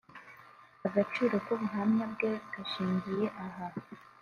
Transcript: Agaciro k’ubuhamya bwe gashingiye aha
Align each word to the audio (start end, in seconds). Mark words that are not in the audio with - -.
Agaciro 0.87 1.35
k’ubuhamya 1.45 2.05
bwe 2.13 2.29
gashingiye 2.53 3.25
aha 3.45 3.67